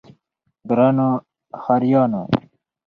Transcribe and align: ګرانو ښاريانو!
ګرانو 0.69 1.09
ښاريانو! 1.61 2.21